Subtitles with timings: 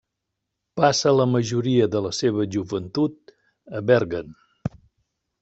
[0.79, 3.35] Passà la majoria de la seva joventut
[3.81, 4.35] a Bergen.